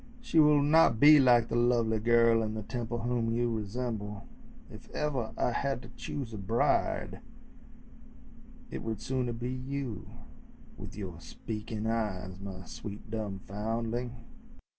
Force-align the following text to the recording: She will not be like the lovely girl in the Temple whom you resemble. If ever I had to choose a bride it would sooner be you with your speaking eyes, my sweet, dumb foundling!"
She 0.19 0.39
will 0.39 0.63
not 0.63 0.99
be 0.99 1.19
like 1.19 1.47
the 1.49 1.55
lovely 1.55 1.99
girl 1.99 2.41
in 2.41 2.55
the 2.55 2.63
Temple 2.63 3.01
whom 3.03 3.29
you 3.31 3.53
resemble. 3.55 4.25
If 4.71 4.89
ever 4.95 5.31
I 5.37 5.51
had 5.51 5.83
to 5.83 5.89
choose 5.95 6.33
a 6.33 6.39
bride 6.39 7.19
it 8.71 8.81
would 8.81 8.99
sooner 8.99 9.31
be 9.31 9.51
you 9.51 10.07
with 10.75 10.95
your 10.97 11.19
speaking 11.21 11.85
eyes, 11.85 12.39
my 12.39 12.65
sweet, 12.65 13.11
dumb 13.11 13.41
foundling!" 13.45 14.15